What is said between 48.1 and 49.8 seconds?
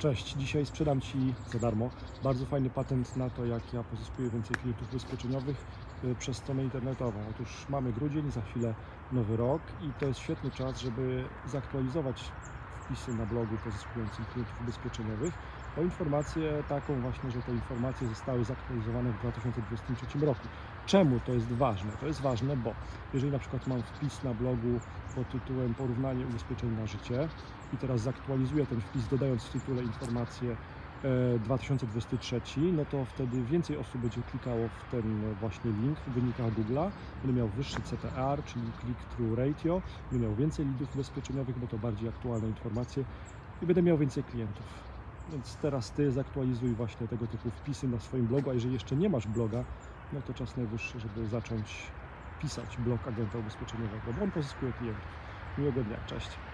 blogu, a jeżeli jeszcze nie masz bloga,